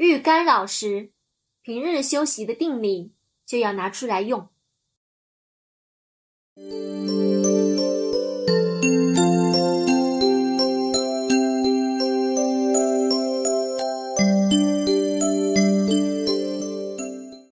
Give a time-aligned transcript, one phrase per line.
[0.00, 1.12] 遇干扰时
[1.60, 3.12] 平日休息的定力
[3.44, 4.48] 就要拿出来用。